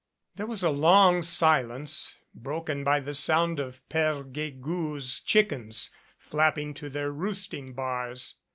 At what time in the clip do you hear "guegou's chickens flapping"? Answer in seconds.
4.23-6.73